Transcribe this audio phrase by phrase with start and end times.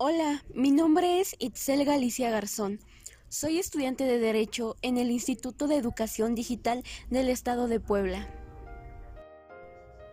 [0.00, 2.78] Hola, mi nombre es Itzel Galicia Garzón.
[3.28, 8.32] Soy estudiante de Derecho en el Instituto de Educación Digital del Estado de Puebla.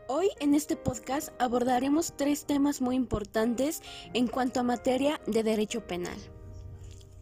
[0.07, 3.83] Hoy en este podcast abordaremos tres temas muy importantes
[4.15, 6.17] en cuanto a materia de derecho penal.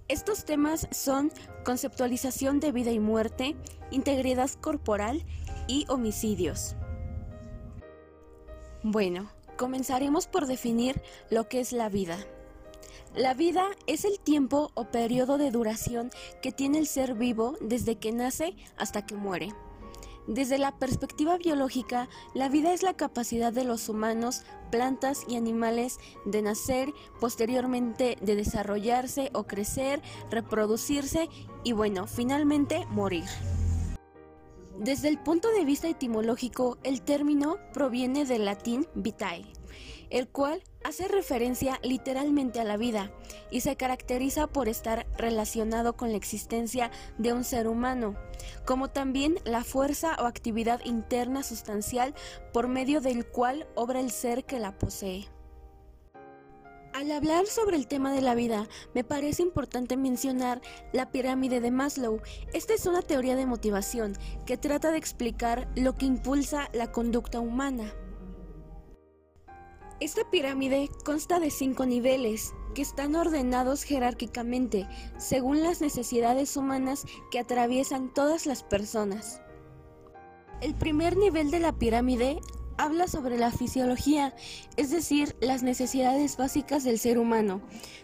[0.07, 1.33] Estos temas son
[1.65, 3.57] conceptualización de vida y muerte,
[3.91, 5.25] integridad corporal
[5.67, 6.77] y homicidios.
[8.83, 12.25] Bueno, comenzaremos por definir lo que es la vida.
[13.15, 16.09] La vida es el tiempo o periodo de duración
[16.41, 19.53] que tiene el ser vivo desde que nace hasta que muere.
[20.25, 25.99] Desde la perspectiva biológica, la vida es la capacidad de los humanos, plantas y animales
[26.25, 30.01] de nacer, posteriormente de desarrollarse o crecer,
[30.31, 31.29] reproducirse
[31.63, 33.25] y bueno, finalmente morir.
[34.79, 39.45] Desde el punto de vista etimológico, el término proviene del latín vitae,
[40.13, 43.11] el cual hace referencia literalmente a la vida
[43.49, 48.15] y se caracteriza por estar relacionado con la existencia de un ser humano,
[48.63, 52.13] como también la fuerza o actividad interna sustancial
[52.53, 55.27] por medio del cual obra el ser que la posee.
[56.93, 61.71] Al hablar sobre el tema de la vida, me parece importante mencionar la pirámide de
[61.71, 62.21] Maslow.
[62.53, 64.15] Esta es una teoría de motivación
[64.45, 67.95] que trata de explicar lo que impulsa la conducta humana.
[70.03, 74.85] Esta pirámide consta de cinco niveles que están ordenados jerárquicamente
[75.17, 79.39] según las necesidades humanas que atraviesan todas las personas.
[80.59, 82.41] El primer nivel de la pirámide
[82.77, 84.35] habla sobre la fisiología,
[84.75, 87.61] es decir, las necesidades básicas del ser humano,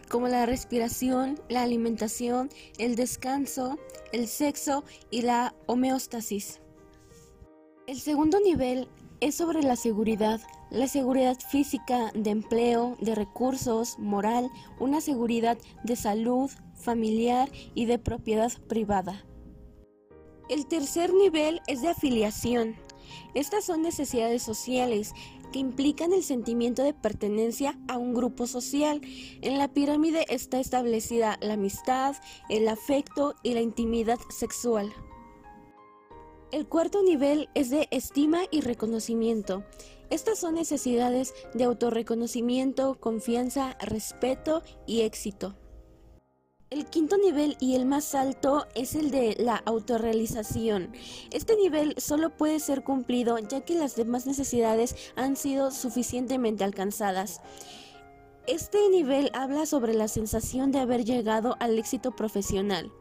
[0.08, 3.78] como la respiración, la alimentación, el descanso,
[4.14, 6.62] el sexo y la homeostasis.
[7.88, 8.88] El segundo nivel
[9.22, 15.96] es sobre la seguridad, la seguridad física, de empleo, de recursos, moral, una seguridad de
[15.96, 19.26] salud, familiar y de propiedad privada.
[20.50, 22.76] El tercer nivel es de afiliación.
[23.34, 25.14] Estas son necesidades sociales
[25.52, 29.02] que implican el sentimiento de pertenencia a un grupo social.
[29.42, 32.16] En la pirámide está establecida la amistad,
[32.50, 34.94] el afecto y la intimidad sexual.
[36.52, 39.64] El cuarto nivel es de estima y reconocimiento.
[40.10, 45.56] Estas son necesidades de autorreconocimiento, confianza, respeto y éxito.
[46.72, 50.92] El quinto nivel y el más alto es el de la autorrealización.
[51.30, 57.42] Este nivel solo puede ser cumplido ya que las demás necesidades han sido suficientemente alcanzadas.
[58.48, 62.92] Este nivel habla sobre la sensación de haber llegado al éxito profesional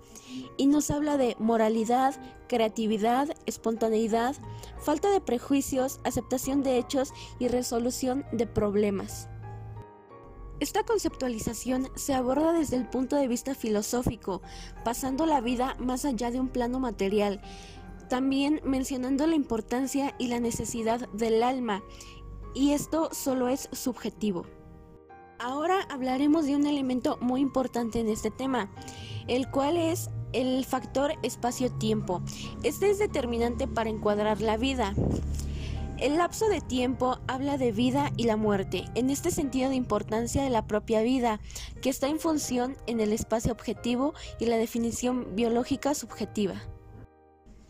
[0.57, 2.15] y nos habla de moralidad,
[2.49, 4.37] creatividad, espontaneidad,
[4.79, 9.29] falta de prejuicios, aceptación de hechos y resolución de problemas.
[10.61, 14.43] Esta conceptualización se aborda desde el punto de vista filosófico,
[14.85, 17.41] pasando la vida más allá de un plano material,
[18.09, 21.85] también mencionando la importancia y la necesidad del alma,
[22.55, 24.47] y esto solo es subjetivo.
[25.39, 28.69] Ahora hablaremos de un elemento muy importante en este tema,
[29.29, 32.23] el cual es el factor espacio-tiempo.
[32.63, 34.95] Este es determinante para encuadrar la vida.
[35.99, 40.45] El lapso de tiempo habla de vida y la muerte, en este sentido de importancia
[40.45, 41.41] de la propia vida,
[41.83, 46.63] que está en función en el espacio objetivo y la definición biológica subjetiva.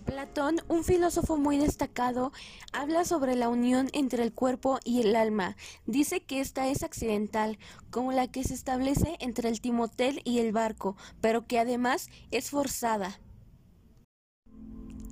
[0.09, 2.33] Platón, un filósofo muy destacado,
[2.73, 5.55] habla sobre la unión entre el cuerpo y el alma.
[5.85, 7.59] Dice que esta es accidental,
[7.91, 12.49] como la que se establece entre el timotel y el barco, pero que además es
[12.49, 13.21] forzada.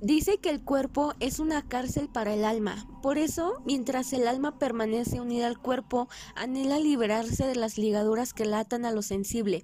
[0.01, 2.87] Dice que el cuerpo es una cárcel para el alma.
[3.03, 8.45] Por eso, mientras el alma permanece unida al cuerpo, anhela liberarse de las ligaduras que
[8.45, 9.63] latan a lo sensible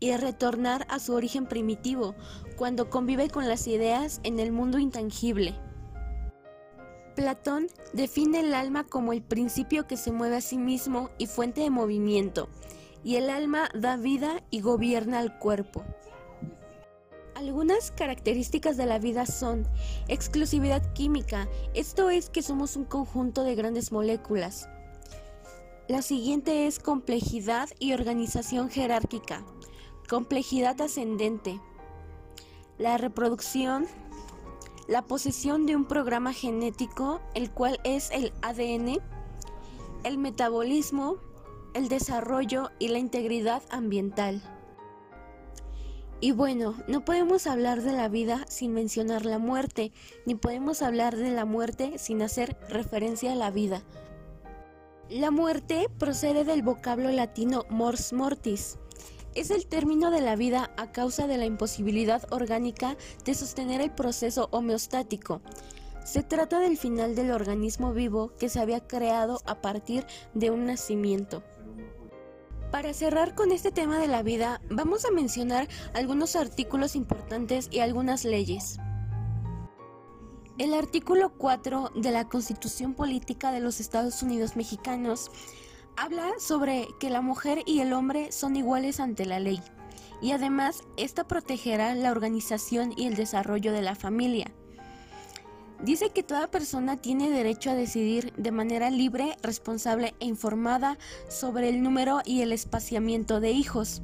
[0.00, 2.14] y retornar a su origen primitivo,
[2.56, 5.54] cuando convive con las ideas en el mundo intangible.
[7.14, 11.62] Platón define el alma como el principio que se mueve a sí mismo y fuente
[11.62, 12.48] de movimiento,
[13.02, 15.84] y el alma da vida y gobierna al cuerpo.
[17.34, 19.66] Algunas características de la vida son
[20.08, 24.68] exclusividad química, esto es que somos un conjunto de grandes moléculas.
[25.88, 29.44] La siguiente es complejidad y organización jerárquica.
[30.08, 31.60] Complejidad ascendente.
[32.78, 33.86] La reproducción.
[34.86, 39.02] La posesión de un programa genético, el cual es el ADN.
[40.04, 41.16] El metabolismo.
[41.74, 44.42] El desarrollo y la integridad ambiental.
[46.22, 49.92] Y bueno, no podemos hablar de la vida sin mencionar la muerte,
[50.24, 53.82] ni podemos hablar de la muerte sin hacer referencia a la vida.
[55.10, 58.78] La muerte procede del vocablo latino mors mortis.
[59.34, 63.90] Es el término de la vida a causa de la imposibilidad orgánica de sostener el
[63.90, 65.40] proceso homeostático.
[66.04, 70.64] Se trata del final del organismo vivo que se había creado a partir de un
[70.64, 71.42] nacimiento.
[72.70, 77.80] Para cerrar con este tema de la vida, vamos a mencionar algunos artículos importantes y
[77.80, 78.78] algunas leyes.
[80.58, 85.30] El artículo 4 de la Constitución Política de los Estados Unidos Mexicanos
[86.00, 89.60] habla sobre que la mujer y el hombre son iguales ante la ley
[90.20, 94.52] y además esta protegerá la organización y el desarrollo de la familia.
[95.82, 100.98] Dice que toda persona tiene derecho a decidir de manera libre, responsable e informada
[101.28, 104.02] sobre el número y el espaciamiento de hijos.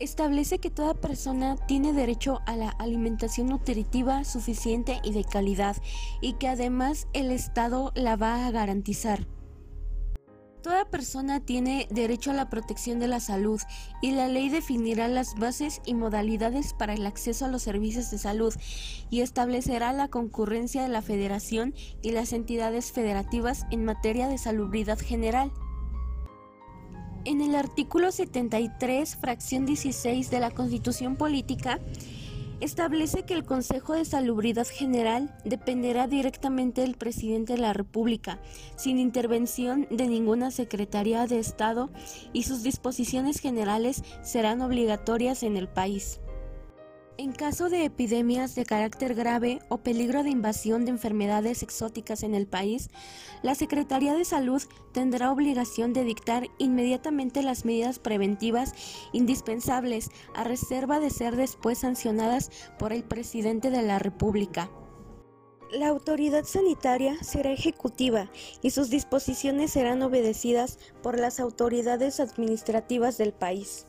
[0.00, 5.76] Establece que toda persona tiene derecho a la alimentación nutritiva suficiente y de calidad
[6.20, 9.26] y que además el Estado la va a garantizar.
[10.64, 13.60] Toda persona tiene derecho a la protección de la salud
[14.00, 18.16] y la ley definirá las bases y modalidades para el acceso a los servicios de
[18.16, 18.54] salud
[19.10, 24.98] y establecerá la concurrencia de la federación y las entidades federativas en materia de salubridad
[24.98, 25.52] general.
[27.26, 31.78] En el artículo 73, fracción 16 de la Constitución Política,
[32.60, 38.40] establece que el Consejo de Salubridad General dependerá directamente del presidente de la República,
[38.76, 41.90] sin intervención de ninguna Secretaría de Estado
[42.32, 46.20] y sus disposiciones generales serán obligatorias en el país.
[47.16, 52.34] En caso de epidemias de carácter grave o peligro de invasión de enfermedades exóticas en
[52.34, 52.90] el país,
[53.42, 58.74] la Secretaría de Salud tendrá obligación de dictar inmediatamente las medidas preventivas
[59.12, 62.50] indispensables a reserva de ser después sancionadas
[62.80, 64.68] por el presidente de la República.
[65.70, 68.28] La autoridad sanitaria será ejecutiva
[68.60, 73.86] y sus disposiciones serán obedecidas por las autoridades administrativas del país.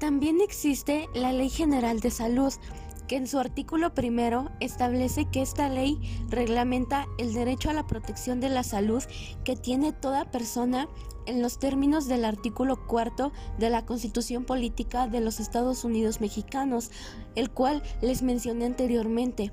[0.00, 2.54] También existe la Ley General de Salud,
[3.06, 6.00] que en su artículo primero establece que esta ley
[6.30, 9.02] reglamenta el derecho a la protección de la salud
[9.44, 10.88] que tiene toda persona
[11.26, 16.90] en los términos del artículo cuarto de la Constitución Política de los Estados Unidos Mexicanos,
[17.34, 19.52] el cual les mencioné anteriormente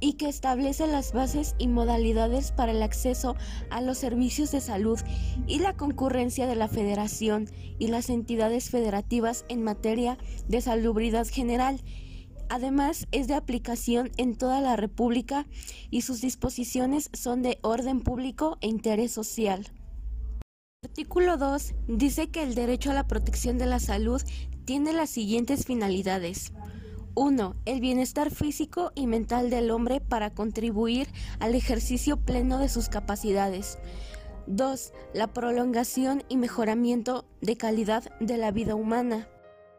[0.00, 3.36] y que establece las bases y modalidades para el acceso
[3.70, 4.98] a los servicios de salud
[5.46, 7.48] y la concurrencia de la federación
[7.78, 10.18] y las entidades federativas en materia
[10.48, 11.80] de salubridad general.
[12.48, 15.46] Además, es de aplicación en toda la República
[15.90, 19.66] y sus disposiciones son de orden público e interés social.
[20.84, 24.22] Artículo 2 dice que el derecho a la protección de la salud
[24.64, 26.52] tiene las siguientes finalidades.
[27.18, 27.56] 1.
[27.64, 31.08] El bienestar físico y mental del hombre para contribuir
[31.40, 33.78] al ejercicio pleno de sus capacidades.
[34.46, 34.92] 2.
[35.14, 39.28] La prolongación y mejoramiento de calidad de la vida humana.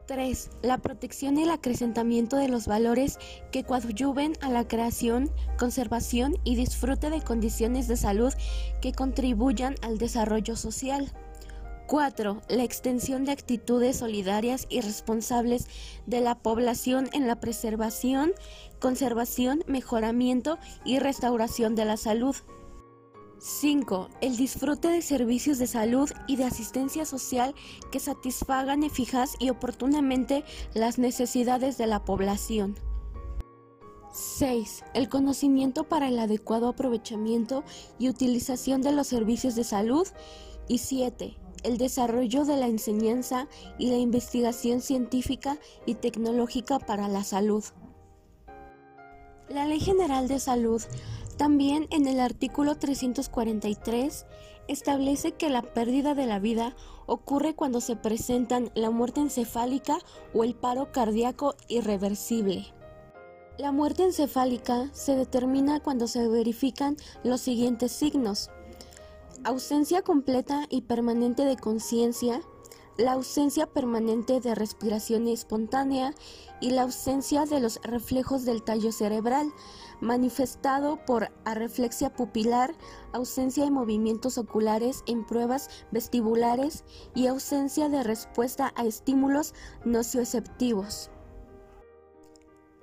[0.05, 0.49] 3.
[0.63, 3.17] La protección y el acrecentamiento de los valores
[3.53, 8.33] que coadyuven a la creación, conservación y disfrute de condiciones de salud
[8.81, 11.09] que contribuyan al desarrollo social.
[11.89, 12.43] 4.
[12.49, 15.65] La extensión de actitudes solidarias y responsables
[16.05, 18.31] de la población en la preservación,
[18.79, 22.35] conservación, mejoramiento y restauración de la salud.
[23.39, 24.09] 5.
[24.21, 27.55] El disfrute de servicios de salud y de asistencia social
[27.91, 30.43] que satisfagan eficaz y oportunamente
[30.75, 32.75] las necesidades de la población.
[34.13, 34.83] 6.
[34.93, 37.63] El conocimiento para el adecuado aprovechamiento
[37.97, 40.07] y utilización de los servicios de salud.
[40.67, 43.47] Y 7 el desarrollo de la enseñanza
[43.77, 47.63] y la investigación científica y tecnológica para la salud.
[49.49, 50.81] La Ley General de Salud
[51.37, 54.25] también en el artículo 343
[54.67, 56.75] establece que la pérdida de la vida
[57.07, 59.97] ocurre cuando se presentan la muerte encefálica
[60.33, 62.67] o el paro cardíaco irreversible.
[63.57, 68.51] La muerte encefálica se determina cuando se verifican los siguientes signos
[69.43, 72.41] ausencia completa y permanente de conciencia,
[72.97, 76.13] la ausencia permanente de respiración espontánea
[76.59, 79.53] y la ausencia de los reflejos del tallo cerebral,
[80.01, 82.75] manifestado por arreflexia pupilar,
[83.13, 86.83] ausencia de movimientos oculares en pruebas vestibulares
[87.15, 89.53] y ausencia de respuesta a estímulos
[89.85, 91.09] nocioceptivos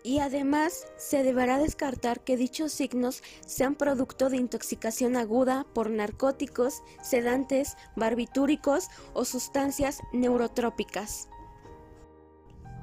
[0.07, 6.85] y además se deberá descartar que dichos signos sean producto de intoxicación aguda por narcóticos,
[7.03, 11.29] sedantes, barbitúricos o sustancias neurotrópicas.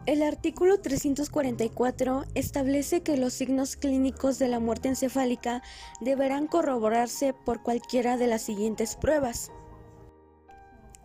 [0.05, 5.63] El artículo 344 establece que los signos clínicos de la muerte encefálica
[6.01, 9.49] deberán corroborarse por cualquiera de las siguientes pruebas.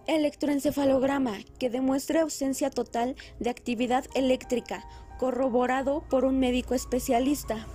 [0.08, 4.84] Electroencefalograma, que demuestre ausencia total de actividad eléctrica,
[5.18, 7.66] corroborado por un médico especialista.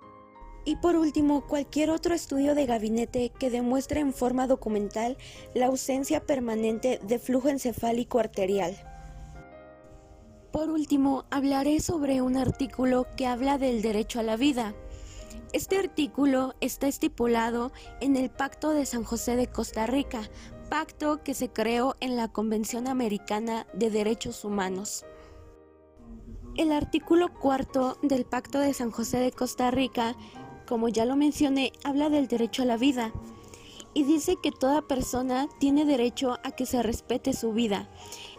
[0.66, 5.18] Y por último, cualquier otro estudio de gabinete que demuestre en forma documental
[5.54, 8.76] la ausencia permanente de flujo encefálico arterial.
[10.54, 14.74] Por último, hablaré sobre un artículo que habla del derecho a la vida.
[15.52, 20.22] Este artículo está estipulado en el Pacto de San José de Costa Rica,
[20.70, 25.06] pacto que se creó en la Convención Americana de Derechos Humanos.
[26.56, 30.16] El artículo cuarto del Pacto de San José de Costa Rica,
[30.68, 33.12] como ya lo mencioné, habla del derecho a la vida
[33.96, 37.90] y dice que toda persona tiene derecho a que se respete su vida.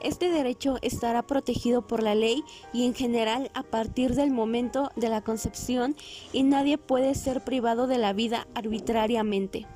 [0.00, 5.08] Este derecho estará protegido por la ley y en general a partir del momento de
[5.08, 5.96] la concepción
[6.32, 9.66] y nadie puede ser privado de la vida arbitrariamente.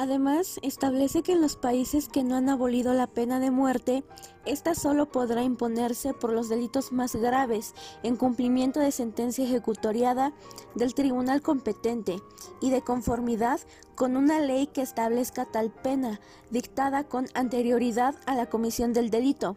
[0.00, 4.04] Además, establece que en los países que no han abolido la pena de muerte,
[4.46, 7.74] esta solo podrá imponerse por los delitos más graves
[8.04, 10.32] en cumplimiento de sentencia ejecutoriada
[10.76, 12.22] del tribunal competente
[12.60, 13.58] y de conformidad
[13.96, 19.56] con una ley que establezca tal pena, dictada con anterioridad a la comisión del delito.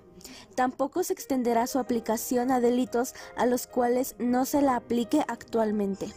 [0.55, 6.11] Tampoco se extenderá su aplicación a delitos a los cuales no se la aplique actualmente.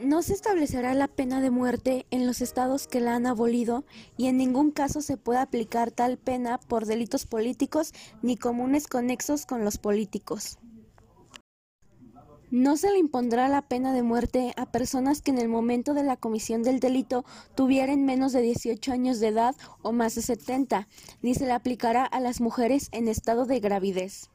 [0.00, 3.84] No se establecerá la pena de muerte en los estados que la han abolido
[4.18, 9.46] y en ningún caso se puede aplicar tal pena por delitos políticos ni comunes conexos
[9.46, 10.58] con los políticos.
[12.50, 16.04] No se le impondrá la pena de muerte a personas que en el momento de
[16.04, 17.24] la comisión del delito
[17.54, 20.88] tuvieran menos de 18 años de edad o más de 70,
[21.22, 24.28] ni se le aplicará a las mujeres en estado de gravidez.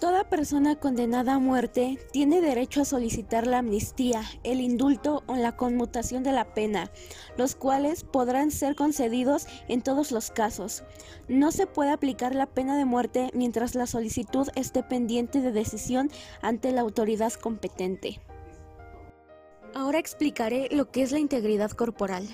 [0.00, 5.56] Toda persona condenada a muerte tiene derecho a solicitar la amnistía, el indulto o la
[5.56, 6.92] conmutación de la pena,
[7.36, 10.84] los cuales podrán ser concedidos en todos los casos.
[11.26, 16.12] No se puede aplicar la pena de muerte mientras la solicitud esté pendiente de decisión
[16.42, 18.20] ante la autoridad competente.
[19.74, 22.24] Ahora explicaré lo que es la integridad corporal.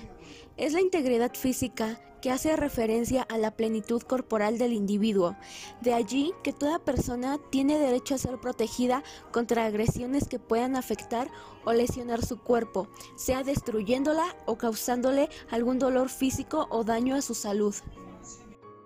[0.55, 5.35] Es la integridad física que hace referencia a la plenitud corporal del individuo.
[5.81, 11.29] De allí que toda persona tiene derecho a ser protegida contra agresiones que puedan afectar
[11.65, 17.35] o lesionar su cuerpo, sea destruyéndola o causándole algún dolor físico o daño a su
[17.35, 17.75] salud.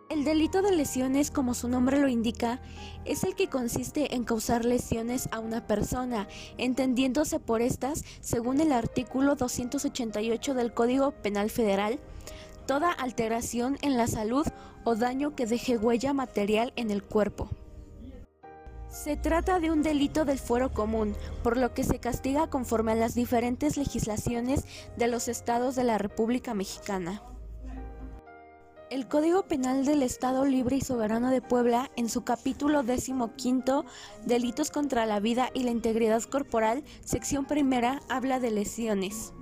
[0.10, 2.60] El delito de lesiones, como su nombre lo indica,
[3.06, 6.28] es el que consiste en causar lesiones a una persona,
[6.58, 12.02] entendiéndose por estas, según el artículo 288 del Código Penal Federal,
[12.70, 14.46] toda alteración en la salud
[14.84, 17.50] o daño que deje huella material en el cuerpo.
[18.88, 22.96] Se trata de un delito del fuero común, por lo que se castiga conforme a
[22.96, 24.66] las diferentes legislaciones
[24.98, 27.24] de los estados de la República Mexicana.
[28.92, 32.84] El Código Penal del Estado Libre y Soberano de Puebla, en su capítulo
[33.36, 33.84] quinto,
[34.28, 39.34] Delitos contra la vida y la integridad corporal, sección primera, habla de lesiones.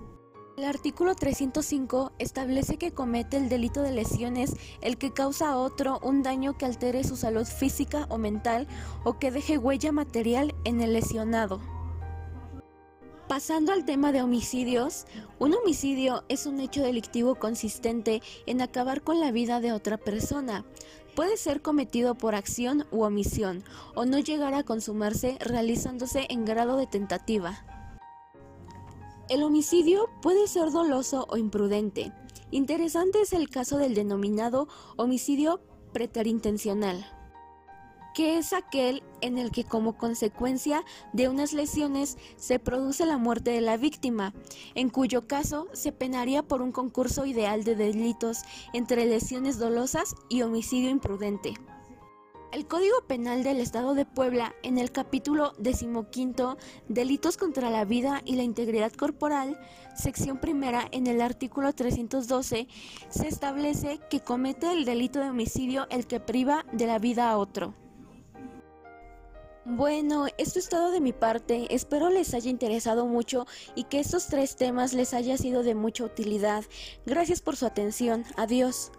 [0.58, 6.00] El artículo 305 establece que comete el delito de lesiones el que causa a otro
[6.02, 8.68] un daño que altere su salud física o mental
[9.04, 11.62] o que deje huella material en el lesionado.
[13.28, 15.06] Pasando al tema de homicidios,
[15.38, 20.66] un homicidio es un hecho delictivo consistente en acabar con la vida de otra persona.
[21.16, 26.78] Puede ser cometido por acción u omisión, o no llegar a consumarse realizándose en grado
[26.78, 27.77] de tentativa.
[29.30, 32.14] El homicidio puede ser doloso o imprudente.
[32.50, 35.60] Interesante es el caso del denominado homicidio
[35.92, 37.06] preterintencional
[38.18, 43.52] que es aquel en el que como consecuencia de unas lesiones se produce la muerte
[43.52, 44.34] de la víctima,
[44.74, 48.40] en cuyo caso se penaría por un concurso ideal de delitos
[48.74, 51.54] entre lesiones dolosas y homicidio imprudente.
[52.54, 58.22] El Código Penal del Estado de Puebla, en el capítulo decimoquinto, Delitos contra la vida
[58.24, 59.60] y la integridad corporal,
[59.96, 62.68] sección primera, en el artículo 312,
[63.10, 67.38] se establece que comete el delito de homicidio el que priva de la vida a
[67.38, 67.74] otro.
[69.66, 71.68] Bueno, esto es todo de mi parte.
[71.76, 76.06] Espero les haya interesado mucho y que estos tres temas les haya sido de mucha
[76.06, 76.64] utilidad.
[77.06, 78.24] Gracias por su atención.
[78.38, 78.92] Adiós.